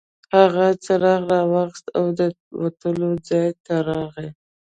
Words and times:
هغه 0.35 0.67
څراغ 0.83 1.21
راواخیست 1.31 1.85
او 1.97 2.05
د 2.19 2.21
وتلو 2.61 3.09
ځای 3.27 3.49
ته 3.65 3.73
راغی. 3.89 4.29